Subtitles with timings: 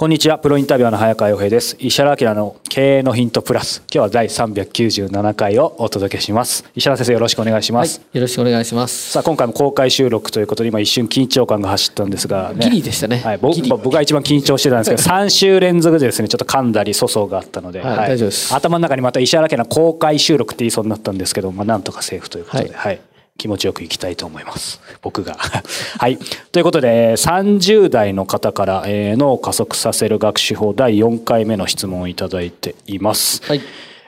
[0.00, 1.76] こんにちは、プロインタビュアーの早川洋平です。
[1.80, 3.82] 石原明の経営のヒントプラス。
[3.92, 6.64] 今日は第397回をお届けします。
[6.76, 7.98] 石原先生よろしくお願いします。
[7.98, 9.10] はい、よろしくお願いします。
[9.10, 13.16] さあ、今回も公開収録ということで、今一瞬緊張感が走ったんですが、ね、ギリでしたね。
[13.24, 18.54] はい、僕僕が一番緊張してたんですけど、 3週連続でですね、ちょっと噛んだり粗相があったので、はい、はい、大丈夫です。
[18.54, 23.00] 頭の中にまた石原家の公開収録って言いそうになったんですけど、まあなんとかセーフということで、はい、はい
[23.38, 24.80] 気持ちよくいきたいと思います。
[25.00, 25.36] 僕が。
[25.98, 26.18] はい。
[26.50, 33.40] ということで、30代の方から脳を加速させる学習法第4回目の質問をいただいています。
[33.44, 33.60] はい。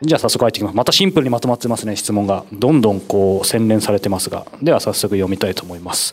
[0.03, 0.77] じゃあ早速入ってきます。
[0.77, 2.45] またシンプルにまとまってますね、質問が。
[2.53, 4.47] どんどんこう洗練されてますが。
[4.61, 6.13] では早速読みたいと思います。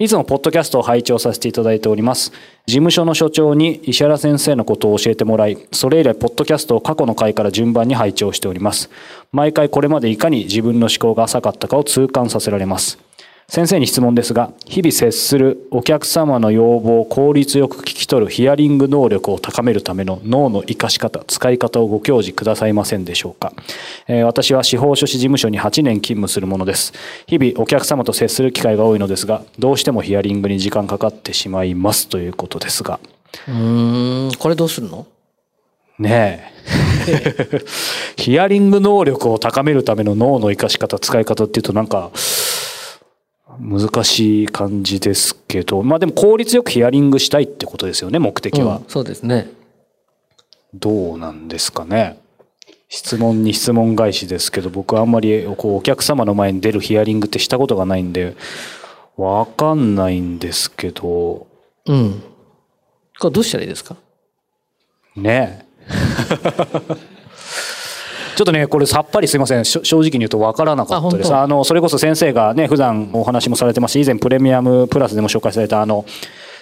[0.00, 2.30] いつもポッドキャストを拝聴させていただいております。
[2.66, 8.90] 事務所の所長に石原先生のことを教えてもらい、それ以来、ポッドキャストを過去の回から順番に拝聴しております。
[9.32, 13.07] 毎回これまでいかに自分の思考が浅かったかを痛感させられます。
[13.50, 23.54] 先生に質問ですが、日々接するお客様の要望を効率よく聞き取るヒアリング能力を高めるための脳の活かし方、使い方をご教示くださいませんでしょうか。
[24.06, 26.92] えー、私は司法書士事務所に8年勤務するものです。
[27.26, 33.00] 日々お客様と接する機会が多いのですが、どうしてもヒアリングに時間かかってしまいますということですが。
[33.48, 35.06] うん、これどうするの？
[35.98, 37.64] ねえ。
[38.16, 42.10] ヒアリング能力を高めるための脳の活かし方、使い方っていうとなんか、
[43.60, 48.76] 難しい感じですけど、まあでも効率よくヒアリングしたいってことですよね、目的は。
[48.76, 49.50] うん、そうですね。
[50.74, 52.20] どうなんですかね。
[52.88, 58.36] 質問に質問返しですけど、僕はあんまりこうお客様の前に出るヒアリングってしたことがないんで、
[59.16, 61.46] わかんないんですけど。
[61.86, 62.22] うん。
[63.18, 63.96] これどうしたらいいですか？
[65.16, 65.88] ねえ。
[68.38, 71.34] ちょっとね、これさっぱりすいません、正直に言うと分からなかったです。
[71.34, 76.04] あの、それこそ先生がね、普段お話もされてますし、以前プレミアムプラスでも紹介されたあの、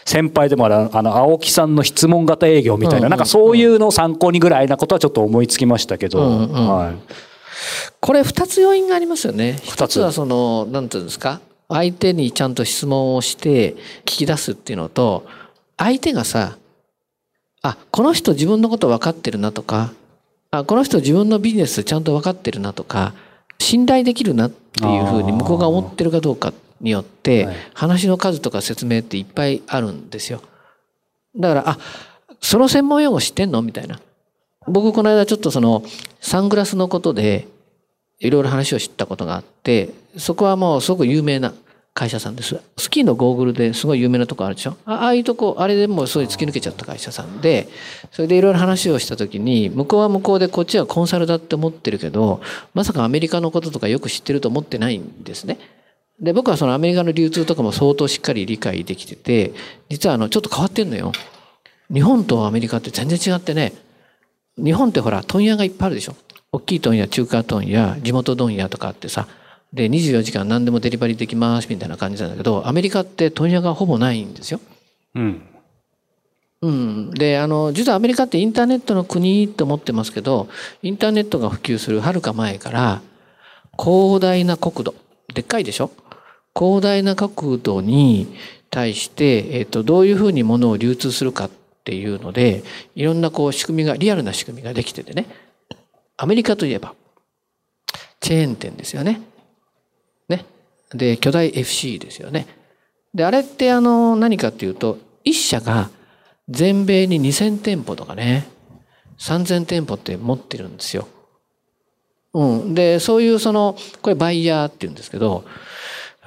[0.06, 7.14] 先輩でもあるあの青木さんの質問型営業みたいな、なんかそういうのを参考にぐらいなことはちょっと思いつきましたけど、はい、
[8.00, 9.58] これ2つ要因がありますよね。
[9.64, 10.00] 2つ。
[10.00, 11.40] はその何て言うんですか？
[11.68, 15.26] 相手にちゃんと質問をして聞き出すっていうのと
[15.76, 16.56] 相手がさ
[17.60, 19.92] あこの人自分のこと分かってるなとか
[20.58, 23.14] あこの人自分のビジネスちゃんと分かってるなとか
[23.58, 30.42] 信頼できるなっていうふうに向こうが思ってるかどうかによって話の数とか説明っていっぱいあるんですよ。
[31.36, 31.78] だからあ
[32.40, 33.62] その専門用語知ってんの？
[33.62, 33.98] みたいな。
[34.68, 35.82] 僕この間ちょっとその
[36.20, 37.46] サングラスのことで
[38.18, 41.54] いろいろ話を知ったことがあってそこはもうすごく有名な
[41.96, 42.60] 会社さんです。
[42.76, 44.76] スキーのゴーグルですごい有名なとこあるでしょ？
[44.84, 47.68] ああいうとこ、あれでもうそうい突き抜けちゃった会社さんで、
[48.12, 52.42] それでいろいろ話をした時に、向こうは向こうでこっちはコンサルだって思ってるけど、
[52.74, 55.58] まさかアメリカのこととかよく知ってると思ってないんですね。
[56.20, 59.54] で、僕はそのアメリカの流通とかも相当しっかり理解できてて、
[59.88, 61.12] 実はあの、ちょっと変わってんのよ。
[61.90, 63.72] 日本とアメリカって全然違ってね、
[64.58, 66.14] 日本ってほら、問屋がいっぱいあるでしょ？
[66.52, 69.26] 大きい問屋、中華問屋、地元問屋とかあってさ、
[69.72, 74.60] で24時間何でもデリバリーできますみたいな感じなんだけどアメリカって問屋がほぼないんですよ。
[75.14, 75.42] うん、
[76.62, 80.48] うん、であの実はアメリカってインターネットの国と思ってますけど
[80.82, 83.02] インターネットが普及するはるか前から
[83.78, 84.94] 広大な国土
[85.34, 85.90] でっかいでしょ？
[86.58, 88.34] 広大な国土に
[88.70, 91.50] 対して、えっと、どういうふうにものを流通するかっ
[91.84, 92.64] ていうので
[92.94, 95.26] いろんなこう仕組みがリアルな仕組みができててね
[96.16, 96.94] アメリカといえば
[98.20, 99.20] チェーン店ですよね。
[100.94, 102.46] で、巨大 FC ですよね。
[103.14, 105.90] で、あれってあの、何かっていうと、一社が
[106.48, 108.48] 全米に2000店舗とかね、
[109.18, 111.08] 3000店舗って持ってるんですよ。
[112.34, 112.74] うん。
[112.74, 115.44] で、そういうその、これバイヤーって言うんですけど、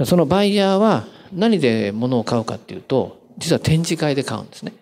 [0.06, 4.74] そのバイヤーは何で物を買うかっていうと、実は展示会で買うんですね。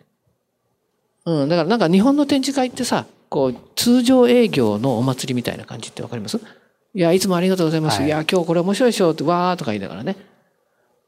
[1.25, 6.39] うん、だからなんか日本の展示会ってさこう通常営業のお祭りみたいな感じってわかります？
[6.93, 10.15] いやいつもありがとうございます、はい、いや今日これ面白いでしょってわーとか言いながらね。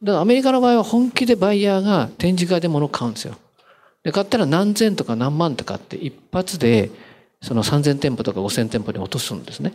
[0.02, 3.36] だからアメリカの場合は本気でバイヤーが展示会で物を買うんですよ。
[4.04, 6.90] で買ったら何千とか何万とかって一発で
[7.42, 9.74] その3,000店舗とか5,000店舗に落とすんですね。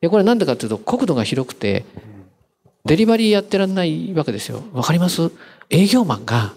[0.00, 1.84] でこれなんでかっていうと国土が広くて
[2.84, 4.62] デリバリーやってらんないわけですよ。
[4.72, 5.30] わかります？
[5.70, 6.52] 営業マンが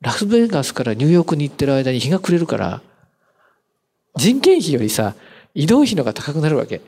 [0.00, 2.80] ラスベガスからニューヨークに行ってる間に日が暮れるから
[4.16, 5.14] 人件費よりさ
[5.54, 6.80] 移動費のが高くなるわけ。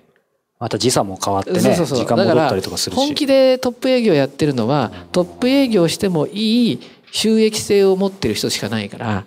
[0.60, 6.80] また時差も変わってね時間戻ったりとかするし本気でトップ営業やってるのはトップ営業してもいい
[7.10, 9.24] 収益性を持ってる人しかないから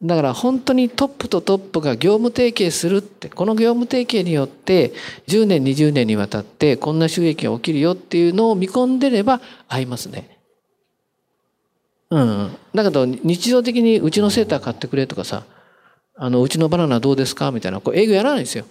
[0.00, 4.92] だから本当にトップとトップが業務提携するってこの業務提携によって
[5.26, 10.38] 10年20年にわたってこんな収益が起きるよっていうのを見込んでれば合いますね。
[12.10, 15.44] うん、だけど日常的にうちのセーター買ってくれとかさ
[16.14, 18.66] あのうちのバナナどうですかみたいなこう営業やらないんですよ。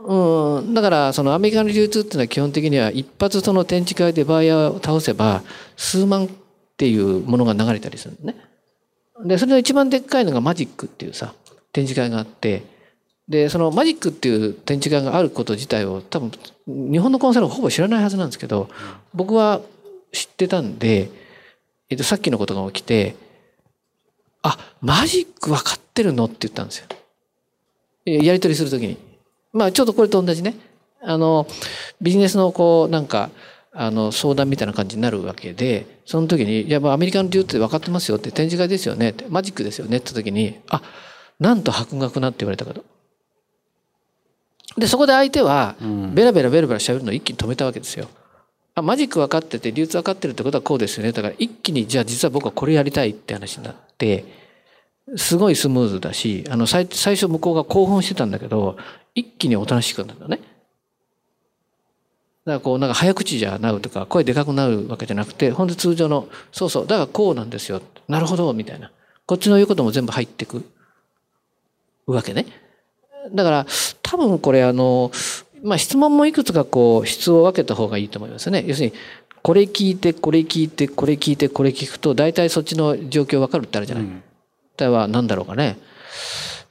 [0.00, 5.42] うん、だからそのアメリカの流通っていうのは基本的には一発その展示会でバイヤーを倒せば
[5.76, 6.28] 数万っ
[6.76, 8.36] ていうものが流れたりするんね。
[9.24, 11.34] でそれの一番でっかいのがマジックっていうさ
[11.72, 12.64] 展示会があって
[13.28, 16.32] でそのマジックっていう展示会があること自体を多分
[16.66, 18.68] 日本のコンサルはほぼ知らないはずなんですけど
[19.14, 19.60] 僕は
[20.12, 21.24] 知ってたんで。
[21.90, 23.14] えっと、さっきのことが起きて、
[24.42, 26.86] あ、マジック分かってるのって言ったんですよ。
[28.06, 28.96] やり取りするときに。
[29.54, 30.56] まあ、ちょっとこれと同じね。
[31.00, 31.46] あの、
[32.02, 33.30] ビジネスのこう、なんか、
[33.72, 40.82] あの、相談みたいな感じになるわけで、その時に、いや、アメリカの理由って分かってますよって、展示会ですよねって、マジックですよねって時に、あ、
[41.38, 42.84] なんと博学なって言われたかと。
[44.76, 45.76] で、そこで相手は、
[46.12, 48.08] ベラベラベラベラ喋るのを一気に止めたわけですよ。
[48.76, 54.24] あマジック分かってて流通分かってるってことはこうですよねだから一気にじゃあ実は僕はこれやりたいって話になって
[55.16, 58.76] すごいスムーズだしあの最最初向こうが興奮してたんだけど
[59.14, 60.40] 一気におとなしくなったね。
[62.46, 68.90] だからこうなんか早口じゃなうとか声でかくなるわけじゃなくて本当通常のそうそうだからこうなんですよなるほどみたいな
[69.24, 70.64] こっちの言うことも全部入ってく
[72.06, 72.46] わけね。
[73.32, 73.66] だから
[74.02, 75.10] 多分これあの
[75.62, 78.64] まあ、質問もいくつかこう質を分けた方がいいと思いますね。
[78.66, 78.92] 要するに
[79.42, 84.04] これ聞いてこれ聞いてこれ聞いてこれ聞くと大体そっちの状況分かるってあるじゃない。
[84.04, 84.22] うん、
[84.78, 85.78] 例えば何だろうかね。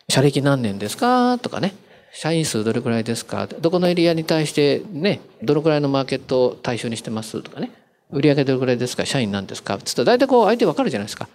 [0.10, 1.38] 社歴何年ですか？
[1.40, 1.74] とかね。
[2.12, 3.48] 社員数どれくらいですか？
[3.48, 7.42] どこのエリアに対してねどのくらいのマーケットを対象にしてます？
[7.42, 7.72] とかね。
[8.12, 9.06] 売上どれくらいですか？
[9.06, 9.78] 社員なんですか？
[9.80, 11.28] つったら大体こう相手分かるじゃないですか。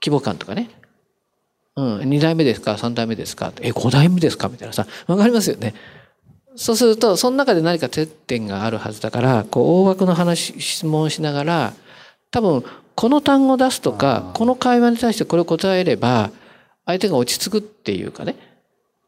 [0.00, 0.70] 規模感とかね。
[1.76, 3.52] うん、2代目ですか？3代目ですか？
[3.60, 4.48] え5代目ですか？
[4.48, 4.86] みたいなさ。
[5.06, 5.74] 分かりますよね。
[6.56, 11.72] そうするとその中で何か接点があるはずだからこう大枠の話質問しながら
[12.32, 12.64] 多分
[12.98, 16.32] この単語を出すとかこの会話に対してこれを答えれば
[16.84, 18.34] 相手が落ち着くっていうかね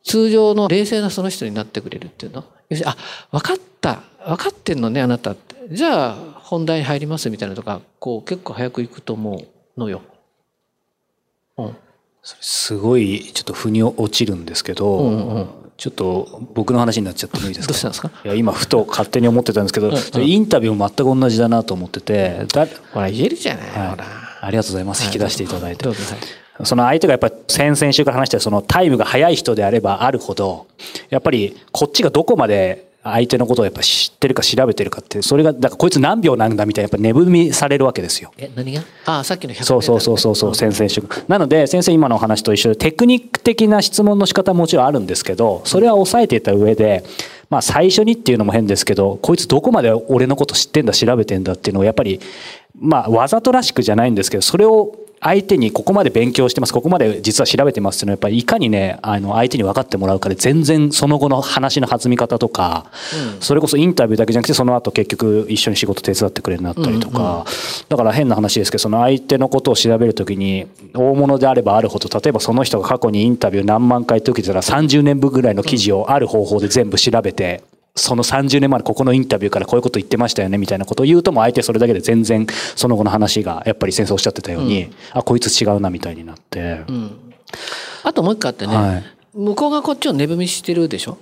[0.04, 2.44] 通常の冷静なその人になってくれるっていうの。
[2.68, 2.96] 要するにあ
[3.32, 5.32] 分かった分かってんのねあなた。
[5.32, 9.44] ってじゃあ本題に入りますみたいなとかこう結構早く行くと思
[9.76, 10.02] うのよ。
[11.58, 11.76] うん、
[12.22, 15.48] すごいちょっと腑に落ちるんですけど、うんうん。
[15.76, 17.72] ちょっと僕の話になっちゃってもいいですか？
[17.72, 18.10] どうしたんですか？
[18.22, 24.04] いや今ふと勝手に思ってたんですけど、うんうん、インタビューも全く同じだなと思っててだほら言えるじゃない、はい、ほら。
[24.42, 25.96] ありがとうございます、引き出していただいて、はい、
[26.64, 30.66] その相手がやっぱり先々週から話したそのタイムが速い人であればあるほど
[31.08, 38.30] やっぱりこっちがどこまで相手のことをやっぱ知ってるか調べてるかってそれがだからこいつ何秒なんだみたいなやっぱ値踏みされるわけですよ。
[38.36, 38.82] え何が？
[39.06, 47.02] あさっきの100そうそうそうそうそう先々週なので先生今のお話と一緒でテクニック的な質問の仕方ももちろんあるんですけどそれは抑えていた上で
[47.48, 52.20] まあ最初にっていうのも変ですけどこいつどこまで俺のこと知ってんだ調べてんだっていうのをやっぱり
[52.80, 56.72] まあわざとらしくじゃないんですけどそれを相手にここまで勉強してます。
[56.72, 62.90] ここまで実は調べてますっていうのはやっぱりいかにねあの相手に分かってもらうかで全然その後の話の弾み方とか、
[63.34, 67.44] うん、それこそインタビューだけじゃなくてその後結局一緒に仕事手伝ってくれるようになったりとか、
[67.88, 77.62] だから変な話ですけどその相手のことを調べる時に大物であればあるほど例えばその人が過去にインタビュー何万回って受けてたら30年分ぐらいの記事をある方法で全部調べて
[77.96, 87.32] その30年前ここのインタビューからこういうこと言ってましたよねみたいなことを言うとも相手それだけで全然その後の話がやっぱり先生おっしゃってたように、うん、あこいつ違うなみたいになって、うん、
[88.04, 89.04] あともう一個あってね、はい、
[89.34, 91.18] 向こうがこっちを値踏みしてるでしょ？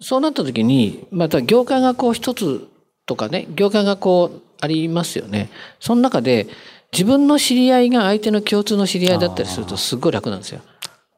[0.00, 2.68] そうなった時にまた業界がこう一つ
[3.06, 5.48] とかね業界がこうありますよね。
[5.80, 6.46] その中で
[6.92, 10.60] 自分の知り合いが相手の共通の知り合いだったりするとすっごい楽なんですよ。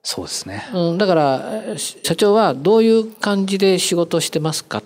[0.05, 4.83] そうですね、うん、だから社長はどういう感じで仕事してますか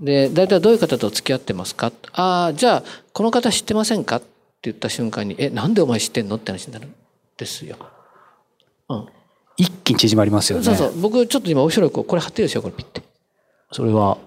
[0.00, 1.90] で大体どういう方と付き合ってますか？
[2.12, 2.82] ああじゃあ
[3.12, 4.22] この方知ってませんか？
[4.62, 6.94] 言った瞬間に「えなんでお前知ってんの?」って話になるん
[7.36, 7.76] ですよ。
[8.90, 9.06] うん、
[9.56, 10.64] 一気に縮まりますよね。
[10.64, 13.02] そうそう僕ちょっと今後ろにこれ貼ってるでしょこれピッて。
[13.72, 14.18] それは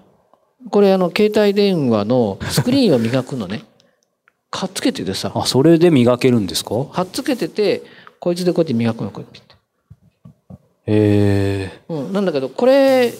[0.70, 3.64] これあの携帯電話のスクリーンを磨くのね。
[4.50, 5.32] 貼っつけててさ。
[5.34, 6.84] あそれで磨けるんですか？
[6.90, 7.82] 貼っつけてて
[8.20, 9.51] こいつでこうやって磨くのこうやってピッて。
[10.86, 11.80] へえ。
[11.88, 13.12] うん、なんだけどこれ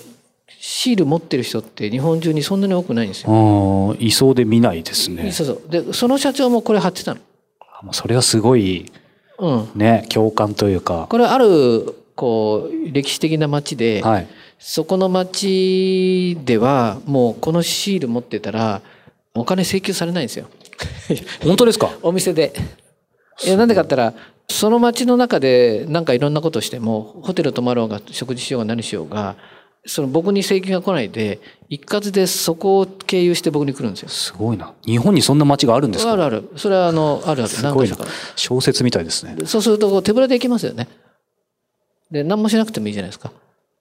[0.61, 3.97] シール持ってる人って日本中にそんなに多くないんですよ。
[3.99, 5.33] いそうで見ないですね。
[5.33, 7.21] そうそうでその社長もこれ貼ってたの。
[7.93, 8.93] それはすごい、
[9.39, 11.07] うん、ね共感というか。
[11.11, 14.29] これあるこう歴史的な町で、はい、
[14.59, 18.83] そこの町ではもうこのシール持ってたら
[19.35, 20.47] お金請求されないんですよ。
[21.43, 21.91] 本当ですか？
[22.03, 22.53] お店で。
[23.45, 24.15] いやなんでかったら
[24.53, 29.37] その町の中でなんかいろんなことしてもホテル泊まろうが食事しようが何しようが
[29.85, 34.09] その僕に請求が来ないで一括でそこを経由して僕に来るんですよ。
[34.09, 34.73] すごいな。
[34.87, 36.13] 日本にそんな街があるんですか？
[36.13, 36.49] あるある。
[36.57, 37.53] それはあのあるある。
[37.63, 38.05] 何か所か。
[38.37, 39.37] 小説みたいですね。
[39.45, 40.87] そうすると手ぶらで行きますよね。
[42.13, 43.33] で何もしなくてもいいじゃないですか。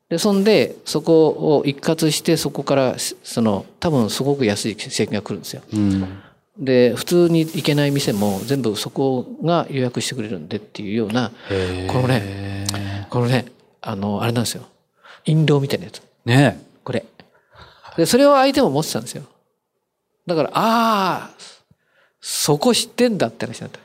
[0.10, 5.62] でそんでそこを一括してそこからその多分すごく安い請求が来るんですよ。
[5.72, 6.22] うん、
[6.58, 11.32] で普通に行けない店も全部そこが予約してくれるんでっていうような
[11.88, 12.68] このね
[13.10, 13.46] このね
[13.82, 14.64] あのあれなんですよ。
[15.26, 16.02] 印籠みたいなやつ。
[16.26, 17.06] ねこれ。
[17.98, 19.24] で、それを相手も持ってたんですよ。
[20.26, 21.30] だから、ああ、
[22.20, 23.80] そこ知ってんだって話になった。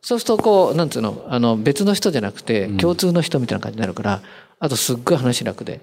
[0.00, 4.22] そうすると、こう、なんつうの、あの、別の人じゃなくて、共通の人みたいな感じになるから、うん、
[4.60, 5.80] あとすっごい話楽で、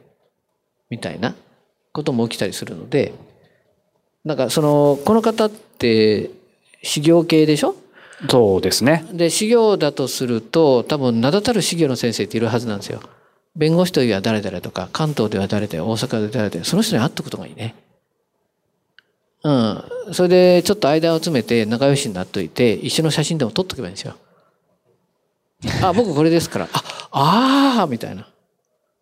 [0.90, 1.36] みたいな
[1.92, 3.14] ことも起きたりするので、
[4.26, 6.32] なんか、その、この方って、
[6.84, 7.76] 修行系でしょ？
[8.30, 9.06] そうですね。
[9.12, 13.02] で、修行だとすると、多分名だたる修行の先生っているはずなんですよ。
[13.56, 17.76] 弁護士といえば誰々とか、関東では誰々、大阪で誰々、その人に会っとくとがいいね。
[19.44, 19.84] うん。
[20.12, 24.16] それで、ちょっと間を詰めて仲良しになっといて、一緒の写真でも撮っとけばいいんですよ。
[25.84, 26.70] あ、僕これですから。
[26.72, 28.28] あ、ああみたいな。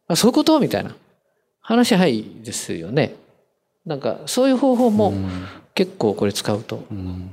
[0.07, 0.59] あ、そういうこと？
[0.59, 0.95] みたいな。
[1.61, 3.15] 話はいですよね。
[3.85, 5.13] なんか、そういう方法も
[5.75, 6.85] 結構これ使うと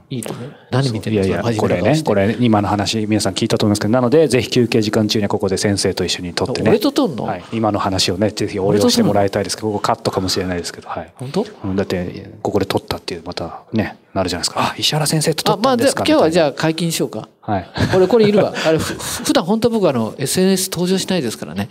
[0.09, 0.53] いいと思う。
[0.73, 6.71] 何見てるいやいや、これね、これ、今の話、皆さん聞いたと思いますけど、なので、ぜひ休憩時間中にここで先生と一緒に撮ってね。
[6.71, 11.13] 俺と撮んの、はい、今の話をね、ぜひ応用してもらいたいですけど、ここカットかもしれないですけど、はい。
[11.15, 11.45] 本当？
[11.77, 14.61] だって、ここで撮ったっていう、またね、なるじゃないですか。
[14.61, 16.03] あ、石原先生と撮ったんですか？
[16.03, 17.29] あ、まあ、今日はじゃあ解禁しようか。
[17.43, 17.67] はい。
[17.93, 18.53] これ、これいるわ。
[18.67, 21.69] あれ、普段本当僕あの、SNS 登場しないですからね。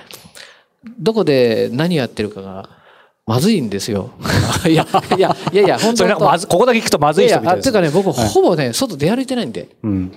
[0.97, 2.69] どこで何やってるかが、
[3.29, 4.09] まずいんですよ。
[4.65, 7.69] いやいやいやいや本当にまずここだけ聞くとまずい人みたいです。
[7.69, 10.11] いやいやっていうかね僕、ほぼね外出歩いてないんで、うん、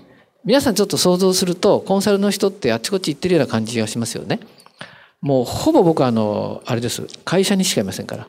[0.47, 4.41] 皆さんちょっと想像するとコンサルの人ってあっちこっち行ってるような感じがしますよね。
[5.21, 8.29] もうほぼ僕あのあれです会社にしかいませんから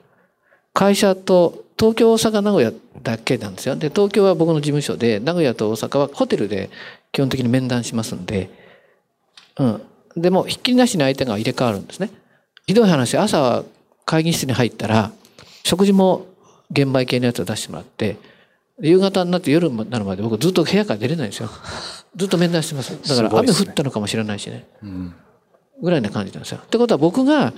[0.73, 2.73] 会社と東京大阪名古屋
[3.03, 3.77] だけなんですよ。
[3.77, 6.69] で東京は僕の事務所で名古屋と大阪はホテルで
[7.13, 8.49] 基本的に面談しますんで、
[9.57, 9.81] うん、
[10.17, 12.09] でもひっきりなしに相手が入れ替わるんですね。
[12.67, 13.63] ひどい話朝
[14.05, 15.11] 会議室に入ったら
[15.63, 16.27] 食事も
[16.71, 18.17] 現売系のやつを出してもらって
[18.79, 21.49] 夕方になって夜になるまで僕ずっと部屋から出れないんですよ。
[22.15, 22.97] ずっと面談してます。
[23.07, 25.13] だから雨降ったのかもしれないしね、うん、
[25.81, 26.59] ぐらいな感じなんですよ。
[26.63, 27.53] ってことは僕が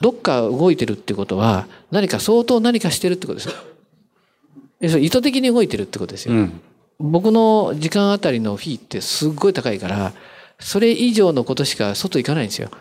[0.00, 4.98] どっか動いてるってことは何か相当何かしてるってことですよ。
[4.98, 6.60] 意図的に動いてるってことですよ、うん、
[7.00, 10.12] 僕の時間あたりのフィーってすっごい高いから
[10.60, 12.70] それ以上のことしか外行かないんですよ。
[12.72, 12.78] っ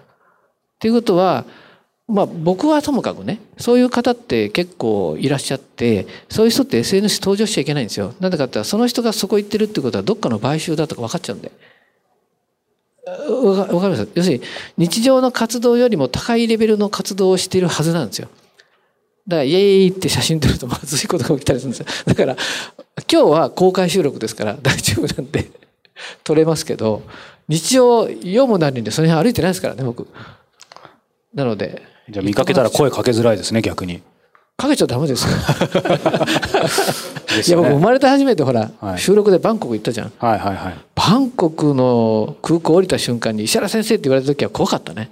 [0.79, 1.45] ていうことは
[2.07, 8.13] まあ僕はともかくね、そういう方って結構いらっしゃって、そういう人って SNS 登場しちゃいけないんですよ。
[8.19, 11.51] なんでかってその人がそこ行ってるってことはどっかの買収だとか分かっちゃうんで。
[13.05, 14.07] わかります？
[14.15, 14.43] 要するに
[14.77, 18.29] 日常の活動よりも高いレベルの活動をしているはずなんですよ。
[19.27, 21.85] だからイエーイって写真撮るとまずいことが起きたりするんですよ。
[22.05, 22.37] だから
[23.11, 25.51] 今日は公開収録ですから大丈夫なんで
[26.23, 27.01] 撮れますけど、
[27.49, 30.07] 日常読むなりにその辺歩いてないですからね、僕。
[31.33, 34.01] なので、じゃあ見かけたら声かけづらいですね、逆に。
[34.57, 35.37] かけちゃダメですよ。
[37.47, 40.13] いや僕生まれて初めてほら、はい、収録でバンコク行ったじゃん。
[40.17, 40.77] はいはいはい。
[40.95, 45.11] バンコクの空港降りた瞬間に石原先生って言われた時は怖かったね。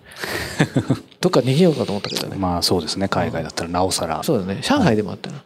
[1.22, 2.38] どっか逃げようかと思ったけどね。
[2.38, 3.08] まあそうですね。
[3.08, 4.24] 海外だったらなおさら。
[4.24, 4.62] そうだね。
[4.64, 5.44] 上海でもあったな。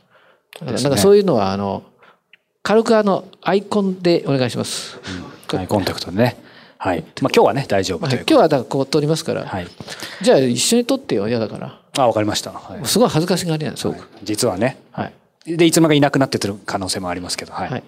[0.61, 1.83] はい、なんかそういうのはあの
[2.63, 4.97] 軽くあのアイコンでお願いします。
[5.51, 6.37] うん、アイコンタクトでね。
[6.81, 7.01] はい。
[7.21, 9.45] まあ今日はね大丈夫という、今日はだからこう撮りますから。
[9.45, 9.67] はい。
[10.21, 11.81] じゃあ一緒に撮ってよ嫌だから。
[11.97, 12.51] あわかりました。
[12.51, 13.95] はい、すごい恥ずかしがりなんですよ。
[14.23, 14.77] 実はね。
[14.91, 15.13] はい。
[15.45, 17.53] でいつまがいなくなっててる可能性もありますけど。
[17.53, 17.69] はい。
[17.69, 17.83] はい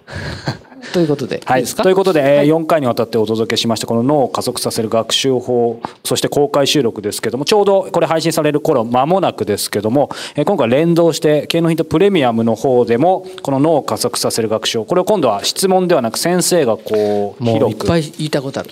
[0.94, 1.42] ということで。
[1.46, 1.62] はい。
[1.62, 10.10] いいということで、はい、4回にわたってお届けしました、この脳を加速させる学習法、そして公開収録ですけども、ちょうどこれ配信される頃、間もなくですけども、
[10.44, 17.84] 今回連動して、経営のヒントプレミアムの方でも、この脳を加速させる学習法、これを今度は質問ではなく先生がこう、広く。
[17.84, 18.72] いっぱい言いたことある。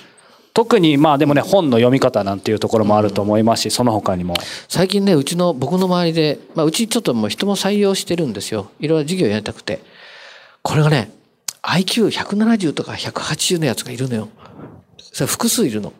[0.53, 4.33] 特にまあでもね本の読み方なんていうところもあると思いますし、その他にも
[4.67, 9.79] 最近ねうちの僕の周りで、まあ、うちちょっともう人も採用してるんですよいろいろ授業やりたくて
[10.61, 11.11] これがね
[11.61, 14.29] IQ170 とか180のやつがいるのよ。
[15.11, 15.93] それ複数いるの。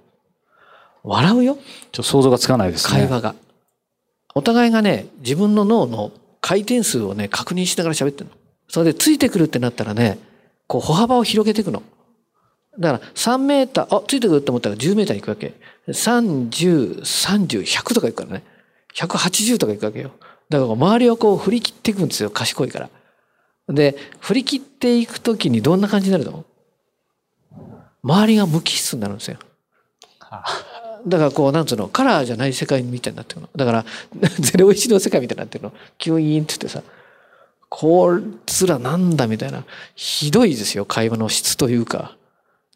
[1.04, 1.56] 笑うよ。
[1.56, 3.02] ちょっと想像がつかないですね。
[3.02, 3.36] 会話が。
[4.36, 8.32] お互いがね、自分の脳の回転数をね、確認しながら喋ってるの。
[8.68, 10.20] それでついてくるってなったらね、
[10.68, 11.84] こう歩幅を広げていくの。
[12.80, 15.54] だから3メーター、あ、ついてくるって思ったら10メーター行くわけ。
[15.88, 18.44] 30、30、100とか行くからね。
[18.96, 20.12] 180とか行くわけよ。
[20.50, 22.30] だから周りをこう振り切っていくんですよ。
[22.30, 22.90] 賢いから。
[23.68, 26.46] で、振り切っていくときにどんな感じになるの？
[28.02, 29.38] 周りが無機質になるんですよ。
[31.06, 33.50] だからこう、なんつうの、カラーじゃない世界みたいになってるの。
[33.56, 33.86] だから、
[34.40, 35.74] ゼロ一の世界みたいになってるの。
[35.98, 36.84] キュイーンって言ってさ、
[37.70, 39.64] こいつらなんだみたいな。
[39.96, 42.16] ひどいですよ、会話の質というか、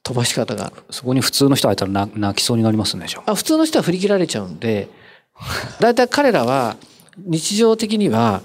[0.03, 0.73] 飛ばし方が。
[0.89, 3.35] そこに普通の人がいたら泣きそうになりますね、じゃあ。
[3.35, 4.89] 普通の人は振り切られちゃうんで、
[5.79, 6.75] だいたい彼らは、
[7.17, 8.41] 日常的には、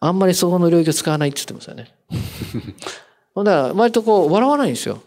[0.00, 1.92] あんまりそこの領域を使わないって言ってますよね。
[3.36, 5.00] だから割とこう笑わないんですよ。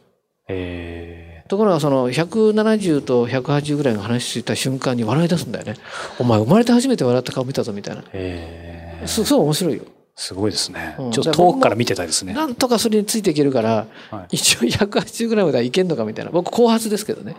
[0.48, 5.76] えー、ところがその170と180ぐらいの話した瞬間に笑い出すんだよね。
[6.18, 8.04] お前生まれて初めて笑った顔見たぞみたいな。
[8.14, 9.84] えー、そう面白いよ。
[10.16, 10.96] すごいですね。
[11.12, 12.34] ちょっと遠くから見てたいですね。
[12.34, 16.32] なんとかそれについていけるから、はい、一応180ぐらいまではいけんのかみたいな。
[16.32, 17.36] 僕後発ですけどね。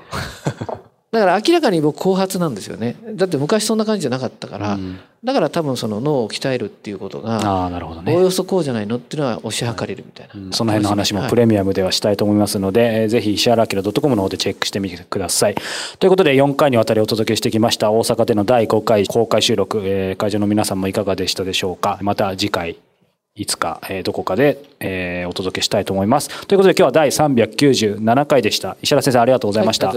[1.17, 2.97] だから明らかに僕後発なんですよね。
[3.15, 7.71] だって昔そんな感じじゃなかったから、うん、だから多分その脳を鍛えるっていうことが。
[8.07, 15.55] おおよそこうじゃないのっていうのは推し量れるみたいな、はいうん、その辺の話もプレミアムではしたいと思いますので、はい、ぜひ石原明 .com の方でチェックしてみてください。
[15.99, 21.99] ということで4回にわたりお届けしてきました大阪での第5回公開収録、えー、会場の皆さんもいかがでしたでしょうか。
[22.03, 22.77] また次回
[23.37, 26.47] いつか、えー、どこかで、えー、お届けしたいと思います。
[26.47, 28.79] ということで今日は第397回でした。
[28.81, 29.89] 石原先生ありがとうございました。
[29.89, 29.97] はい、